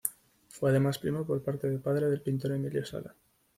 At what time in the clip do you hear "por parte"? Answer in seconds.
1.27-1.69